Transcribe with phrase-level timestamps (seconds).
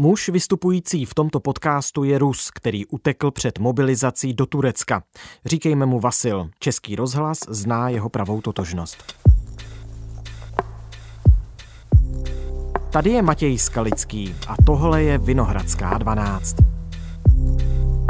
[0.00, 5.02] Muž vystupující v tomto podcastu je Rus, který utekl před mobilizací do Turecka.
[5.44, 6.50] Říkejme mu Vasil.
[6.58, 9.14] Český rozhlas zná jeho pravou totožnost.
[12.92, 16.56] Tady je Matěj Skalický a tohle je Vinohradská 12.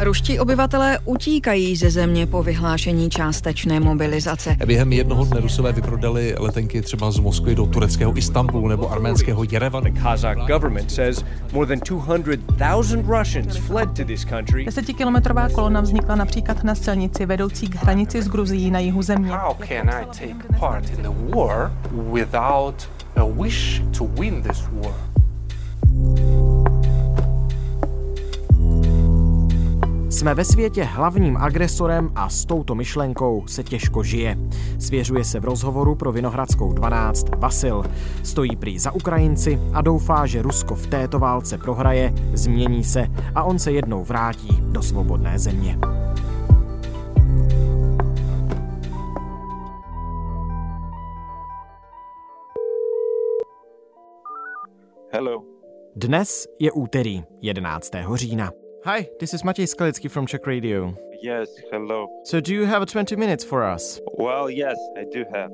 [0.02, 4.56] Ruští obyvatelé utíkají ze země po vyhlášení částečné mobilizace.
[4.66, 9.92] Během jednoho dne Rusové vyprodali letenky třeba z Moskvy do tureckého Istanbulu nebo arménského Jerevanu.
[9.92, 14.64] The Kazakh government says more than 200,000 Russians fled to this country.
[14.64, 19.30] Desetikilometrová kolona vznikla například na silnici vedoucí k hranici s Gruzií na jihu země.
[19.30, 21.72] How can I take part in the war
[22.12, 25.09] without a wish to win this war?
[30.20, 34.38] Jsme ve světě hlavním agresorem a s touto myšlenkou se těžko žije.
[34.78, 37.84] Svěřuje se v rozhovoru pro Vinohradskou 12 Vasil.
[38.23, 43.42] Stojí prý za Ukrajinci a doufá, že Rusko v této válce prohraje, změní se a
[43.42, 45.78] on se jednou vrátí do svobodné země.
[55.12, 55.44] Hello.
[55.97, 57.91] Dnes je úterý 11.
[58.14, 58.50] října.
[58.84, 60.95] Hi, this is Matěj Skalický from Czech Radio.
[61.23, 62.09] Yes, hello.
[62.25, 64.00] So do you have 20 minutes for us?
[64.19, 65.50] Well, yes, I do have.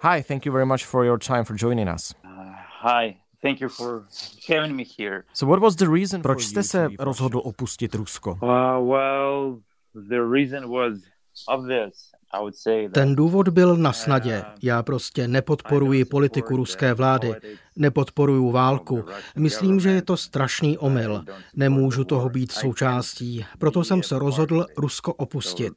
[0.00, 2.14] Hi, thank you very much for your time for joining us.
[2.24, 2.28] Uh,
[2.82, 4.06] hi, thank you for
[4.46, 5.24] having me here.
[5.32, 8.38] So what was the reason Proč jste se rozhodl opustit Rusko?
[8.40, 9.60] Uh, well,
[9.94, 11.17] the reason was obvious.
[12.92, 14.42] Ten důvod byl na snadě.
[14.62, 17.34] Já prostě nepodporuji politiku ruské vlády,
[17.76, 19.04] nepodporuji válku.
[19.36, 21.24] Myslím, že je to strašný omyl.
[21.56, 23.44] Nemůžu toho být součástí.
[23.58, 25.72] Proto jsem se rozhodl Rusko opustit.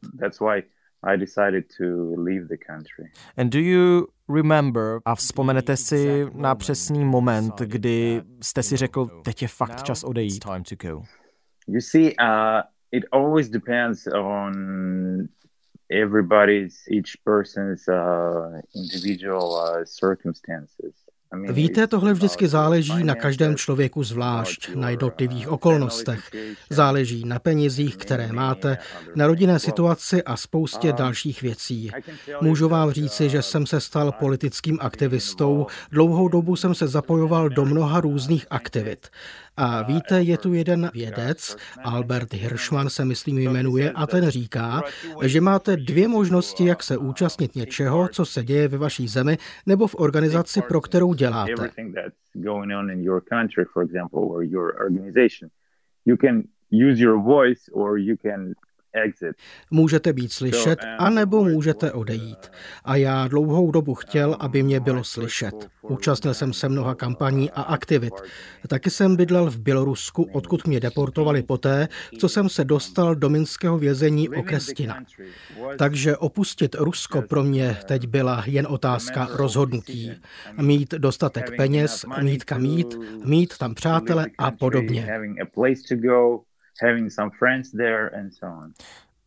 [3.38, 9.42] And do you remember a vzpomenete si na přesný moment, kdy jste si řekl, teď
[9.42, 10.46] je fakt čas odejít?
[11.68, 14.54] You see, uh, it always depends on
[15.92, 20.94] everybody's each person's uh, individual uh, circumstances.
[21.52, 26.32] Víte, tohle vždycky záleží na každém člověku zvlášť, na jednotlivých okolnostech.
[26.70, 28.78] Záleží na penězích, které máte,
[29.16, 31.92] na rodinné situaci a spoustě dalších věcí.
[32.42, 35.68] Můžu vám říci, že jsem se stal politickým aktivistou.
[35.92, 39.08] Dlouhou dobu jsem se zapojoval do mnoha různých aktivit.
[39.58, 44.82] A víte, je tu jeden vědec, Albert Hirschman se myslím jmenuje, a ten říká,
[45.26, 49.88] že máte dvě možnosti, jak se účastnit něčeho, co se děje ve vaší zemi nebo
[49.88, 51.72] v organizaci, pro kterou děláte.
[56.06, 58.54] You can use your voice or you can
[59.72, 62.52] Můžete být slyšet, anebo můžete odejít.
[62.84, 65.70] A já dlouhou dobu chtěl, aby mě bylo slyšet.
[65.82, 68.14] Účastnil jsem se mnoha kampaní a aktivit.
[68.68, 71.88] Taky jsem bydlel v Bělorusku, odkud mě deportovali poté,
[72.20, 75.04] co jsem se dostal do minského vězení Okrestina.
[75.78, 80.12] Takže opustit Rusko pro mě teď byla jen otázka rozhodnutí.
[80.62, 85.08] Mít dostatek peněz, mít kam jít, mít tam přátele a podobně
[86.82, 88.74] having some friends there and so on.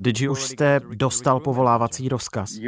[0.00, 2.58] Did you už jste dostal povolávací rozkaz?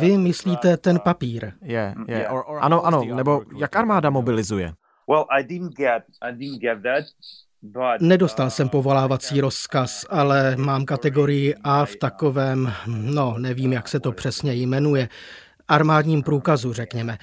[0.00, 1.52] Vy myslíte ten papír?
[1.62, 2.26] Je, je.
[2.60, 4.72] Ano, ano, nebo jak armáda mobilizuje?
[8.00, 14.12] Nedostal jsem povolávací rozkaz, ale mám kategorii A v takovém, no nevím, jak se to
[14.12, 15.08] přesně jmenuje,
[15.70, 17.18] armádním průkazu, řekněme.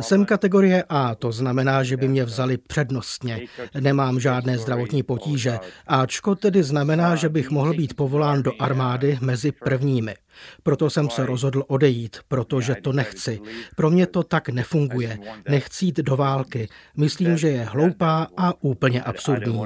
[0.00, 3.40] Jsem kategorie A, to znamená, že by mě vzali přednostně.
[3.80, 5.58] Nemám žádné zdravotní potíže.
[5.86, 10.14] Ačko tedy znamená, že bych mohl být povolán do armády mezi prvními.
[10.62, 13.40] Proto jsem se rozhodl odejít, protože to nechci.
[13.76, 15.18] Pro mě to tak nefunguje.
[15.48, 16.68] Nechci jít do války.
[16.96, 19.62] Myslím, že je hloupá a úplně absurdní.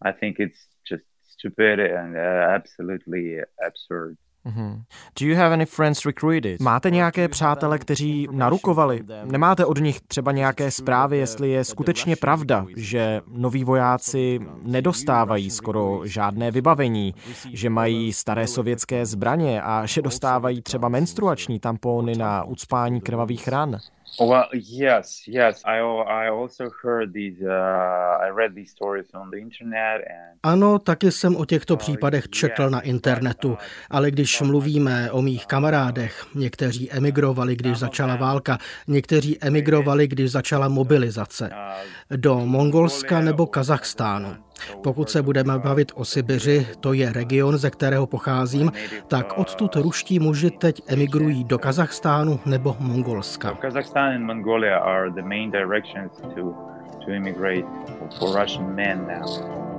[0.00, 0.58] I think it's
[0.90, 4.16] just stupid and uh, absolutely absurd.
[4.48, 4.82] Mm-hmm.
[5.20, 6.60] Do you have any friends recruited?
[6.60, 9.04] Máte nějaké přátele, kteří narukovali?
[9.24, 16.00] Nemáte od nich třeba nějaké zprávy, jestli je skutečně pravda, že noví vojáci nedostávají skoro
[16.04, 17.14] žádné vybavení,
[17.52, 23.78] že mají staré sovětské zbraně a že dostávají třeba menstruační tampony na ucpání krvavých ran?
[24.20, 25.62] Well, yes, yes.
[25.64, 27.40] I I also heard these.
[27.42, 30.02] Uh, I read these stories on the internet.
[30.10, 30.38] And...
[30.42, 33.58] Ano, taky jsem o těchto případech četl na internetu,
[33.90, 40.68] ale když mluvíme o mých kamarádech, někteří emigrovali, když začala válka, někteří emigrovali, když začala
[40.68, 41.50] mobilizace
[42.16, 44.36] do Mongolska nebo Kazachstánu.
[44.82, 48.72] Pokud se budeme bavit o Sibiři, to je region, ze kterého pocházím,
[49.06, 53.58] tak odtud ruští muži teď emigrují do Kazachstánu nebo Mongolska.
[58.18, 59.77] For Russian men now.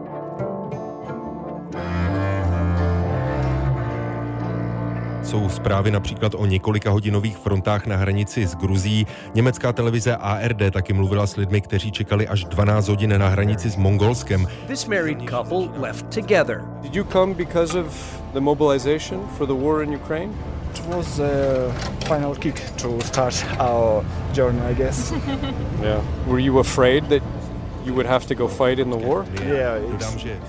[5.30, 9.08] Jsou zprávy například o několika hodinových frontách na hranici s Gruzí.
[9.34, 13.76] Německá televize ARD taky mluvila s lidmi, kteří čekali až 12 hodin na hranici s
[13.76, 14.48] Mongolskem.
[14.68, 16.62] This married couple left together.
[16.82, 20.34] Did you come because of the mobilization for the war in Ukraine?
[20.76, 21.74] It was the
[22.08, 25.14] final kick to start our journey, I guess.
[25.84, 26.02] yeah.
[26.28, 27.22] Were you afraid that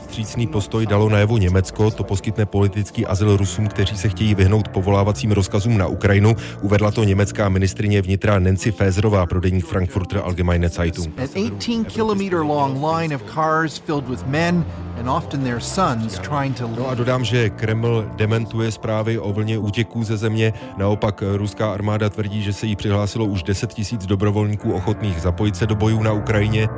[0.02, 5.32] vstřícný postoj dalo najevo Německo, to poskytne politický azyl Rusům, kteří se chtějí vyhnout povolávacím
[5.32, 6.36] rozkazům na Ukrajinu.
[6.62, 11.18] Uvedla to německá ministrině vnitra Nancy Faeserová pro deník Frankfurter Allgemeine Zeitung.
[11.18, 11.28] An
[11.58, 14.64] 18 kilometer long line of cars filled with men
[14.98, 19.58] and often their sons trying to No a dodám, že Kreml dementuje zprávy o vlně
[19.58, 20.52] útěků ze země.
[20.76, 25.66] Naopak ruská armáda tvrdí, že se jí přihlásilo už 10 tisíc dobrovolníků ochotných zapojit se
[25.66, 26.68] do bojů na Ukrajině.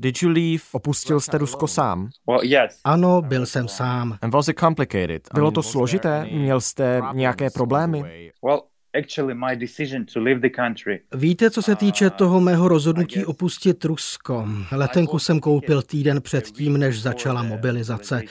[0.00, 0.62] Did you leave?
[0.72, 2.08] Opustil jste Rusko sám?
[2.28, 2.80] Well, yes.
[2.84, 4.18] Ano, byl jsem sám.
[4.22, 5.22] And was it complicated?
[5.34, 6.26] Bylo to složité?
[6.32, 8.30] Měl jste nějaké problémy?
[8.44, 8.60] Well,
[8.98, 11.00] actually my decision to leave the country.
[11.14, 14.48] Víte, co se týče toho mého rozhodnutí opustit Rusko?
[14.72, 18.22] Letenku jsem koupil týden před tím, než začala mobilizace.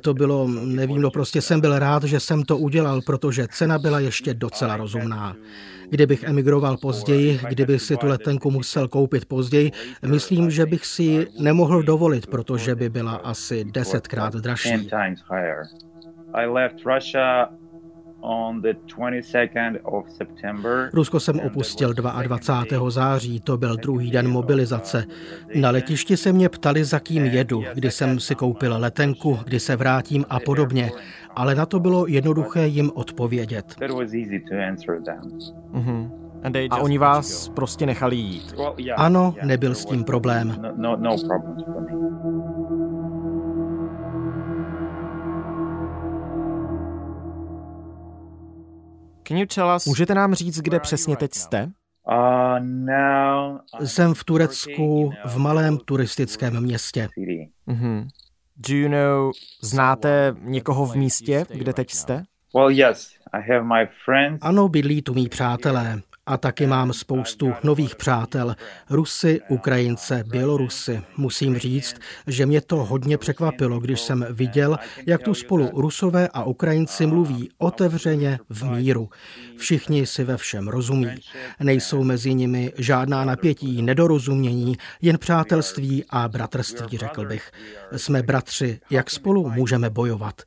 [0.00, 4.00] To bylo, nevím, no prostě jsem byl rád, že jsem to udělal, protože cena byla
[4.00, 5.36] ještě docela rozumná.
[5.90, 9.72] Kdybych emigroval později, kdyby si tu letenku musel koupit později,
[10.06, 14.88] myslím, že bych si ji nemohl dovolit, protože by byla asi desetkrát dražší.
[20.92, 22.90] Rusko jsem opustil 22.
[22.90, 25.04] září, to byl druhý den mobilizace.
[25.54, 29.76] Na letišti se mě ptali, za kým jedu, kdy jsem si koupil letenku, kdy se
[29.76, 30.90] vrátím a podobně,
[31.36, 33.76] ale na to bylo jednoduché jim odpovědět.
[35.72, 36.10] Mhm.
[36.70, 38.54] A oni vás prostě nechali jít.
[38.96, 40.62] Ano, nebyl s tím problém.
[49.86, 51.70] Můžete nám říct, kde přesně teď jste?
[52.06, 57.08] Uh, Jsem v Turecku v malém turistickém městě.
[57.66, 58.08] Mhm.
[58.56, 59.32] Do you know,
[59.62, 62.22] znáte někoho v místě, kde teď jste?
[62.54, 64.38] Well, yes, I have my friends.
[64.42, 66.00] Ano, bydlí tu mý přátelé.
[66.30, 68.56] A taky mám spoustu nových přátel.
[68.90, 71.02] Rusy, Ukrajince, Bělorusy.
[71.16, 71.96] Musím říct,
[72.26, 77.50] že mě to hodně překvapilo, když jsem viděl, jak tu spolu Rusové a Ukrajinci mluví
[77.58, 79.08] otevřeně v míru.
[79.56, 81.14] Všichni si ve všem rozumí.
[81.60, 87.50] Nejsou mezi nimi žádná napětí, nedorozumění, jen přátelství a bratrství, řekl bych.
[87.96, 90.42] Jsme bratři, jak spolu můžeme bojovat.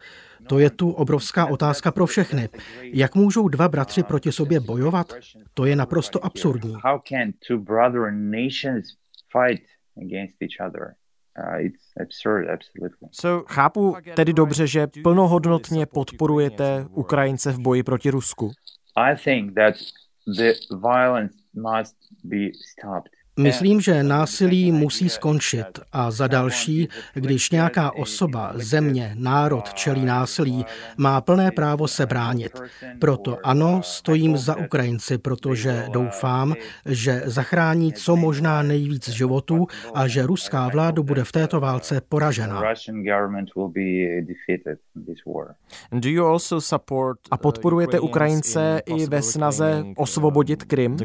[0.48, 2.50] To je tu obrovská otázka pro všechny.
[2.82, 5.14] Jak můžou dva bratři proti sobě bojovat?
[5.54, 6.76] To je naprosto absurdní.
[13.24, 18.52] Uh, chápu tedy dobře, že plnohodnotně podporujete Ukrajince v boji proti Rusku.
[18.96, 19.76] I think that
[20.38, 23.23] the violence must be stopped.
[23.40, 30.66] Myslím, že násilí musí skončit a za další, když nějaká osoba, země, národ čelí násilí,
[30.98, 32.62] má plné právo se bránit.
[33.00, 36.54] Proto ano, stojím za Ukrajinci, protože doufám,
[36.86, 42.62] že zachrání co možná nejvíc životů a že ruská vláda bude v této válce poražena.
[47.32, 50.98] A podporujete Ukrajince i ve snaze osvobodit Krym,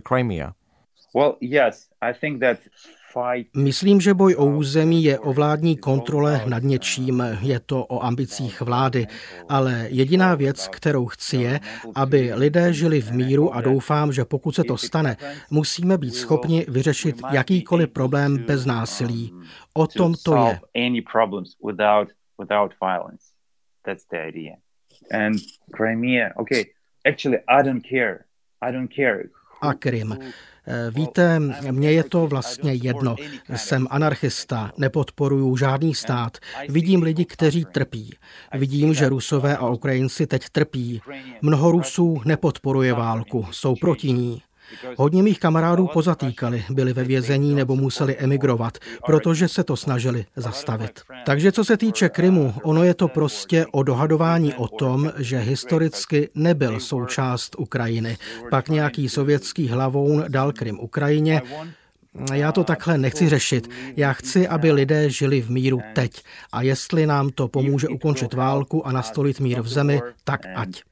[3.56, 8.60] Myslím, že boj o území je o vládní kontrole nad něčím, je to o ambicích
[8.60, 9.06] vlády,
[9.48, 11.60] ale jediná věc, kterou chci je,
[11.94, 15.16] aby lidé žili v míru a doufám, že pokud se to stane,
[15.50, 19.34] musíme být schopni vyřešit jakýkoliv problém bez násilí.
[19.74, 20.40] O tom to je.
[20.40, 23.32] solve any problems without without violence.
[23.84, 24.56] That's the idea.
[25.10, 25.38] And
[25.76, 26.64] Crimea, okay.
[27.04, 28.26] Actually, I don't care.
[28.60, 29.30] I don't care.
[29.60, 30.18] A Krym.
[30.70, 33.16] Eh, Víte, mně je to vlastně jedno.
[33.56, 36.38] Jsem anarchista, nepodporuju žádný stát.
[36.68, 38.16] Vidím lidi, kteří trpí.
[38.54, 41.00] Vidím, že Rusové a Ukrajinci teď trpí.
[41.42, 44.42] Mnoho Rusů nepodporuje válku, jsou proti ní.
[44.96, 51.00] Hodně mých kamarádů pozatýkali, byli ve vězení nebo museli emigrovat, protože se to snažili zastavit.
[51.26, 56.28] Takže co se týče Krymu, ono je to prostě o dohadování o tom, že historicky
[56.34, 58.16] nebyl součást Ukrajiny.
[58.50, 61.42] Pak nějaký sovětský hlavoun dal Krym Ukrajině,
[62.34, 63.70] já to takhle nechci řešit.
[63.96, 66.22] Já chci, aby lidé žili v míru teď.
[66.52, 70.82] A jestli nám to pomůže ukončit válku a nastolit mír v zemi, tak ať.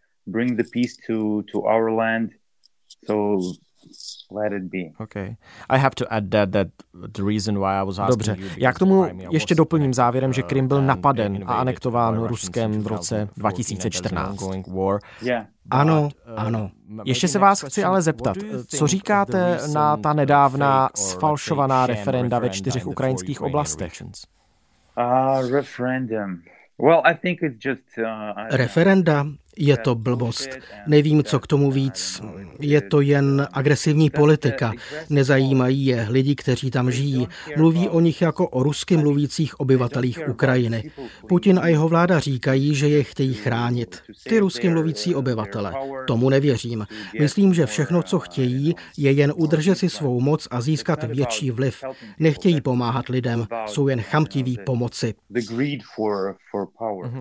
[8.09, 12.87] Dobře, já k tomu ještě doplním závěrem, že Krym byl napaden a anektován Ruskem v
[12.87, 14.45] roce 2014.
[15.71, 16.71] Ano, ano.
[17.05, 22.87] Ještě se vás chci ale zeptat, co říkáte na ta nedávná sfalšovaná referenda ve čtyřech
[22.87, 23.93] ukrajinských oblastech?
[24.99, 26.43] Uh, referendum.
[26.79, 29.27] Well, I think it's just, uh, Referenda
[29.59, 30.49] je to blbost.
[30.87, 32.23] Nevím, co k tomu víc.
[32.61, 34.73] Je to jen agresivní politika.
[35.11, 37.29] Nezajímají je lidi, kteří tam žijí.
[37.57, 40.91] Mluví o nich jako o rusky mluvících obyvatelích Ukrajiny.
[41.29, 44.03] Putin a jeho vláda říkají, že je chtějí chránit.
[44.29, 45.75] Ty rusky mluvící obyvatele.
[46.07, 46.87] Tomu nevěřím.
[47.21, 51.85] Myslím, že všechno, co chtějí, je jen udržet si svou moc a získat větší vliv.
[52.19, 55.15] Nechtějí pomáhat lidem, jsou jen chamtiví pomoci.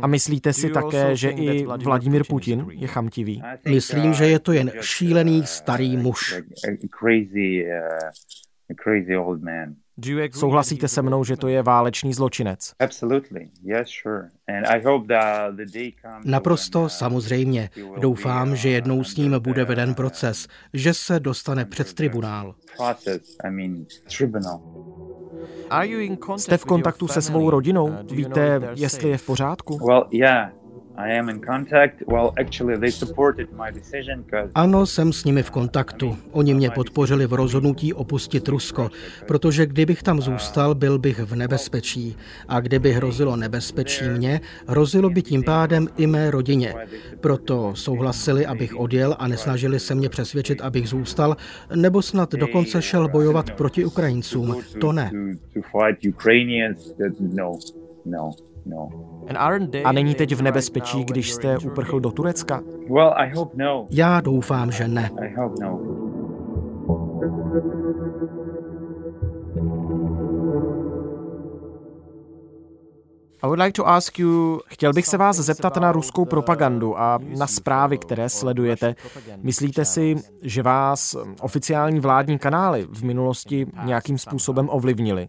[0.01, 3.41] A myslíte si také, že i Vladimír Putin je chamtivý?
[3.70, 6.41] Myslím, že je to jen šílený starý muž.
[10.32, 12.74] Souhlasíte se mnou, že to je válečný zločinec?
[16.25, 17.70] Naprosto samozřejmě.
[18.00, 22.55] Doufám, že jednou s ním bude veden proces, že se dostane před tribunál.
[26.38, 27.98] Jste v kontaktu se svou rodinou?
[28.12, 29.77] Víte, jestli je v pořádku?
[34.56, 36.18] Ano, jsem s nimi v kontaktu.
[36.32, 38.90] Oni mě podpořili v rozhodnutí opustit Rusko,
[39.28, 42.18] protože kdybych tam zůstal, byl bych v nebezpečí.
[42.48, 46.74] A kdyby hrozilo nebezpečí mě, hrozilo by tím pádem i mé rodině.
[47.22, 51.38] Proto souhlasili, abych odjel a nesnažili se mě přesvědčit, abych zůstal,
[51.75, 54.56] nebo snad dokonce šel bojovat proti Ukrajincům.
[54.82, 55.12] To ne.
[58.06, 58.32] No.
[58.65, 58.89] No.
[59.84, 62.62] A není teď v nebezpečí, když jste uprchl do Turecka?
[63.55, 63.88] No.
[63.89, 65.10] Já doufám, že ne.
[73.43, 77.19] I would like to ask you, chtěl bych se vás zeptat na ruskou propagandu a
[77.38, 78.95] na zprávy, které sledujete.
[79.43, 85.27] Myslíte si, že vás oficiální vládní kanály v minulosti nějakým způsobem ovlivnili?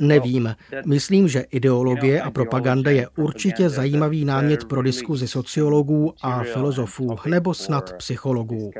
[0.00, 0.54] Nevím.
[0.86, 7.54] Myslím, že ideologie a propaganda je určitě zajímavý námět pro diskuzi sociologů a filozofů, nebo
[7.54, 8.70] snad psychologů.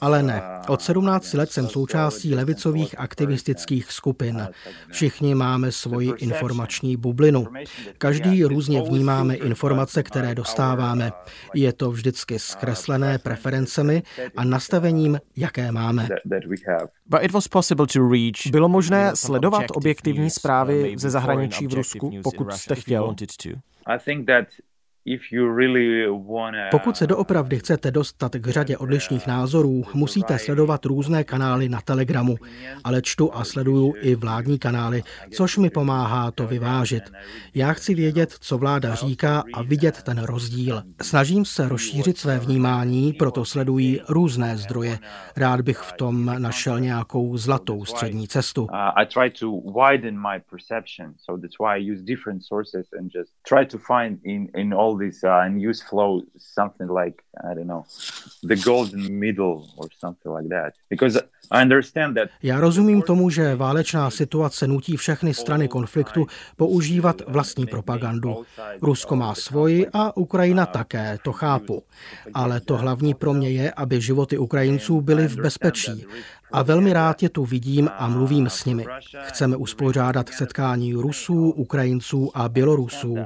[0.00, 0.42] Ale ne.
[0.68, 4.48] Od 17 let jsem součástí levicových aktivistických skupin.
[4.90, 7.46] Všichni máme svoji informační bublinu.
[7.98, 11.12] Každý různě vnímáme informace, které dostáváme.
[11.54, 14.02] Je to vždycky zkreslené preferencemi
[14.36, 16.08] a nastavením, jaké máme.
[18.50, 23.14] Bylo možné sledovat objektivní zprávy ze zahraničí v Rusku, pokud jste chtěl?
[26.70, 32.36] Pokud se doopravdy chcete dostat k řadě odlišných názorů, musíte sledovat různé kanály na Telegramu,
[32.84, 35.02] ale čtu a sleduju i vládní kanály,
[35.32, 37.02] což mi pomáhá to vyvážit.
[37.54, 40.82] Já chci vědět, co vláda říká a vidět ten rozdíl.
[41.02, 44.98] Snažím se rozšířit své vnímání, proto sleduji různé zdroje.
[45.36, 48.62] Rád bych v tom našel nějakou zlatou střední cestu.
[48.62, 48.68] Uh,
[54.89, 57.84] all this uh, and use flow something like I don't know
[58.42, 61.20] the golden middle or something like that because
[61.50, 67.66] I understand that Já rozumím tomu, že válečná situace nutí všechny strany konfliktu používat vlastní
[67.66, 68.44] propagandu.
[68.82, 71.82] Rusko má svoji a Ukrajina také, to chápu.
[72.34, 76.06] Ale to hlavní pro mě je, aby životy Ukrajinců byly v bezpečí
[76.52, 78.86] a velmi rád je tu vidím a mluvím s nimi.
[79.22, 83.16] Chceme uspořádat setkání Rusů, Ukrajinců a Bělorusů,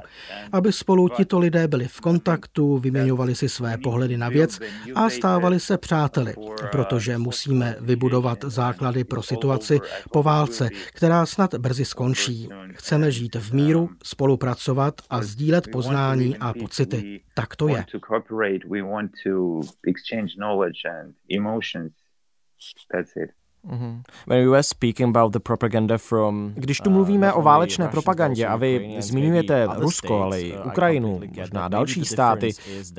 [0.53, 4.61] aby spolu tito lidé byli v kontaktu, vyměňovali si své pohledy na věc
[4.95, 6.35] a stávali se přáteli,
[6.73, 9.81] protože musíme vybudovat základy pro situaci
[10.13, 12.49] po válce, která snad brzy skončí.
[12.73, 17.21] Chceme žít v míru, spolupracovat a sdílet poznání a pocity.
[17.35, 17.85] Tak to je.
[22.91, 23.31] That's it.
[26.55, 32.05] Když tu mluvíme o válečné propagandě a vy zmiňujete Rusko, ale i Ukrajinu, možná další
[32.05, 32.51] státy,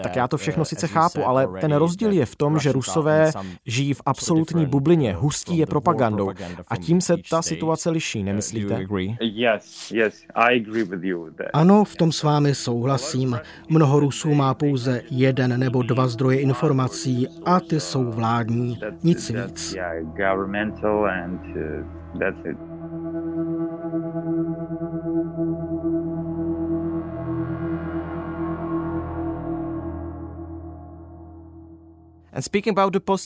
[0.04, 3.32] tak já to všechno sice chápu, ale ten rozdíl je v tom, že Rusové
[3.66, 6.32] žijí v absolutní bublině, hustí je propagandou.
[6.68, 8.76] a tím se ta situace liší, nemyslíte?
[11.54, 13.40] Ano, v tom s vámi souhlasím.
[13.70, 19.76] Mnoho Rusů má pouze jeden nebo dva zdroje informací a ty jsou vládní, nic víc.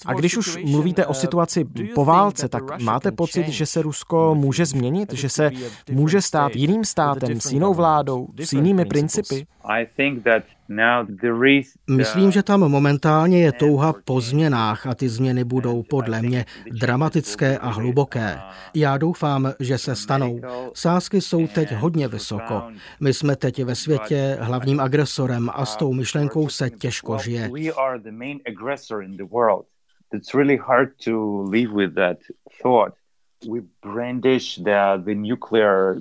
[0.05, 4.35] A když už mluvíte o uh, situaci po válce, tak máte pocit, že se Rusko
[4.35, 5.51] může změnit, že se
[5.91, 9.47] může stát jiným státem, s jinou vládou, s jinými principy?
[11.89, 17.57] Myslím, že tam momentálně je touha po změnách a ty změny budou podle mě dramatické
[17.57, 18.39] a hluboké.
[18.75, 20.41] Já doufám, že se stanou.
[20.73, 22.63] Sázky jsou teď hodně vysoko.
[22.99, 27.49] My jsme teď ve světě hlavním agresorem a s tou myšlenkou se těžko žije.
[30.13, 32.17] It's really hard to live with that
[32.61, 32.93] thought.
[33.51, 35.95] We brandish the, the nuclear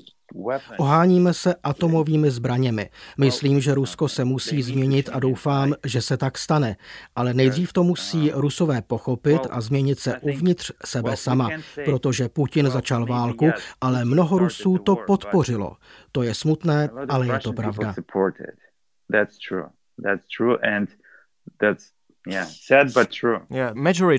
[0.78, 2.90] Oháníme se atomovými zbraněmi.
[3.18, 6.76] Myslím, že Rusko se musí změnit a doufám, že se tak stane.
[7.16, 11.48] Ale nejdřív to musí Rusové pochopit a změnit se uvnitř sebe sama,
[11.84, 15.76] protože Putin začal válku, ale mnoho Rusů to podpořilo.
[16.12, 17.94] To je smutné, ale je to pravda.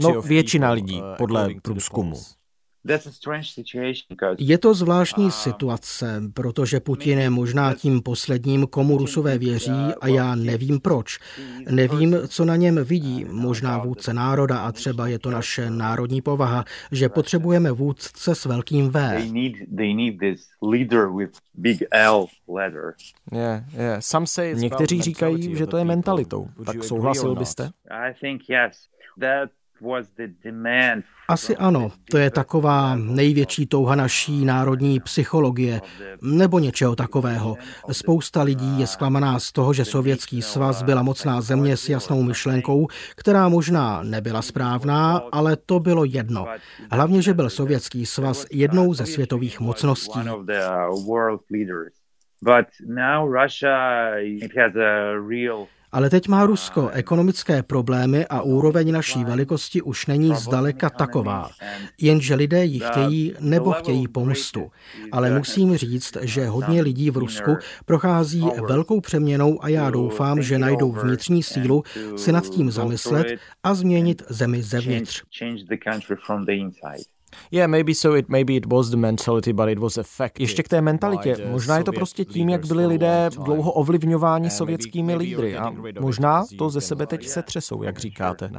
[0.01, 2.15] No, většina lidí, podle průzkumu.
[4.39, 10.07] Je to zvláštní uh, situace, protože Putin je možná tím posledním, komu Rusové věří a
[10.07, 11.19] já nevím proč.
[11.69, 16.65] Nevím, co na něm vidí, možná vůdce národa a třeba je to naše národní povaha,
[16.91, 19.17] že potřebujeme vůdce s velkým V.
[24.55, 26.47] Někteří říkají, že to je mentalitou.
[26.65, 27.69] Tak souhlasil byste?
[31.29, 35.81] Asi ano, to je taková největší touha naší národní psychologie,
[36.21, 37.57] nebo něčeho takového.
[37.91, 42.87] Spousta lidí je zklamaná z toho, že Sovětský svaz byla mocná země s jasnou myšlenkou,
[43.15, 46.45] která možná nebyla správná, ale to bylo jedno.
[46.91, 50.19] Hlavně, že byl Sovětský svaz jednou ze světových mocností.
[52.41, 58.91] But now Russia it has a real ale teď má Rusko ekonomické problémy a úroveň
[58.91, 61.49] naší velikosti už není zdaleka taková.
[62.01, 64.71] Jenže lidé ji chtějí nebo chtějí pomstu.
[65.11, 70.59] Ale musím říct, že hodně lidí v Rusku prochází velkou přeměnou a já doufám, že
[70.59, 71.83] najdou vnitřní sílu
[72.15, 73.27] si nad tím zamyslet
[73.63, 75.23] a změnit zemi zevnitř.
[80.39, 81.35] Ještě k té mentalitě.
[81.51, 86.69] Možná je to prostě tím, jak byli lidé dlouho ovlivňováni sovětskými lídry a možná to
[86.69, 88.51] ze sebe teď se třesou, jak říkáte.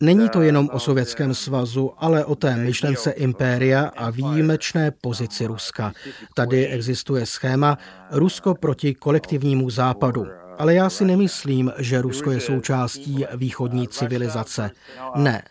[0.00, 5.92] Není to jenom o Sovětském svazu, ale o té myšlence impéria a výjimečné pozici Ruska.
[6.34, 7.78] Tady existuje schéma
[8.10, 10.26] Rusko proti kolektivnímu západu.
[10.58, 14.70] Ale já si nemyslím, že Rusko je součástí východní civilizace.
[15.14, 15.42] Ne.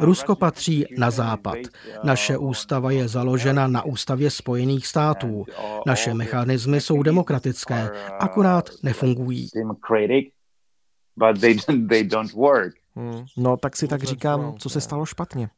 [0.00, 1.58] Rusko patří na západ.
[2.04, 5.44] Naše ústava je založena na ústavě Spojených států.
[5.86, 9.48] Naše mechanismy jsou demokratické, akorát nefungují.
[12.96, 13.24] Hmm.
[13.36, 15.48] No, tak si tak říkám, co se stalo špatně.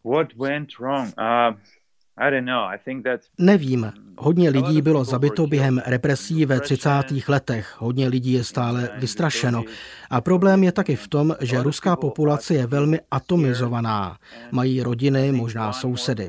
[3.38, 3.92] Nevím.
[4.18, 6.90] Hodně lidí bylo zabito během represí ve 30.
[7.28, 7.76] letech.
[7.78, 9.64] Hodně lidí je stále vystrašeno.
[10.10, 14.16] A problém je taky v tom, že ruská populace je velmi atomizovaná.
[14.52, 16.28] Mají rodiny, možná sousedy.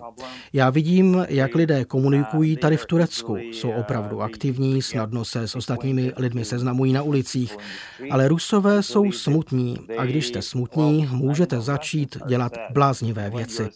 [0.54, 3.38] Já vidím, jak lidé komunikují tady v Turecku.
[3.38, 7.58] Jsou opravdu aktivní, snadno se s ostatními lidmi seznamují na ulicích.
[8.12, 9.78] Ale Rusové jsou smutní.
[9.98, 13.70] A když jste smutní, můžete začít dělat bláznivé věci.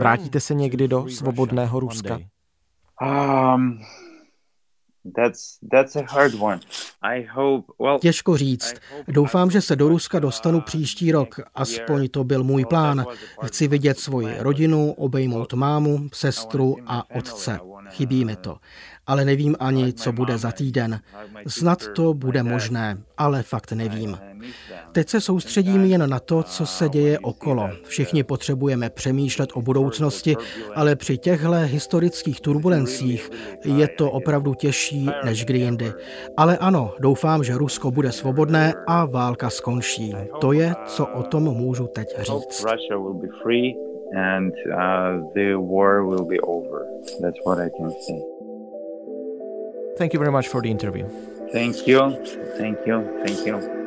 [0.00, 2.18] Vrátíte se někdy do svobodného Ruska?
[3.02, 3.80] Um,
[8.00, 8.74] Těžko říct.
[9.08, 11.40] Doufám, že se do Ruska dostanu příští rok.
[11.54, 13.06] Aspoň to byl můj plán.
[13.44, 17.58] Chci vidět svoji rodinu, obejmout mámu, sestru a otce.
[17.90, 18.58] chybí mi to.
[19.08, 21.00] Ale nevím ani, co bude za týden.
[21.46, 24.18] Snad to bude možné, ale fakt nevím.
[24.92, 27.70] Teď se soustředím jen na to, co se děje okolo.
[27.84, 30.36] Všichni potřebujeme přemýšlet o budoucnosti,
[30.74, 33.30] ale při těchto historických turbulencích
[33.64, 35.92] je to opravdu těžší než kdy jindy.
[36.36, 40.14] Ale ano, doufám, že Rusko bude svobodné a válka skončí.
[40.40, 42.64] To je, co o tom můžu teď říct.
[44.14, 46.86] and uh, the war will be over.
[47.20, 48.37] That's what I can say.
[49.98, 51.06] Thank you very much for the interview.
[51.52, 52.16] Thank you.
[52.58, 53.02] Thank you.
[53.26, 53.78] Thank you.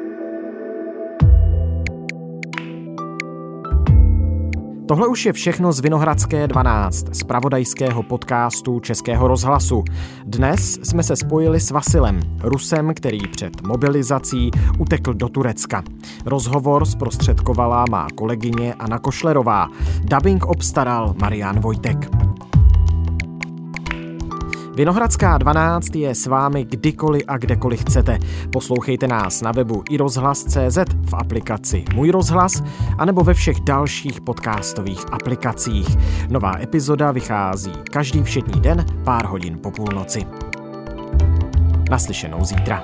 [4.87, 9.83] Tohle už je všechno z Vinohradské 12, z pravodajského podcastu Českého rozhlasu.
[10.25, 15.83] Dnes jsme se spojili s Vasilem, Rusem, který před mobilizací utekl do Turecka.
[16.25, 19.67] Rozhovor zprostředkovala má kolegyně Anna Košlerová.
[20.03, 22.30] Dubbing obstaral Marian Vojtek.
[24.81, 28.19] Vinohradská 12 je s vámi kdykoliv a kdekoliv chcete.
[28.51, 30.77] Poslouchejte nás na webu i rozhlas.cz
[31.09, 32.63] v aplikaci Můj rozhlas
[32.97, 35.97] anebo ve všech dalších podcastových aplikacích.
[36.29, 40.25] Nová epizoda vychází každý všední den pár hodin po půlnoci.
[41.89, 42.83] Naslyšenou zítra.